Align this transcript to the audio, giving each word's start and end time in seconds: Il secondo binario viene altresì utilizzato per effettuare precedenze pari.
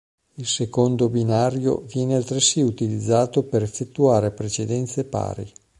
Il 0.33 0.47
secondo 0.47 1.09
binario 1.09 1.81
viene 1.81 2.15
altresì 2.15 2.61
utilizzato 2.61 3.43
per 3.43 3.61
effettuare 3.61 4.31
precedenze 4.31 5.03
pari. 5.03 5.53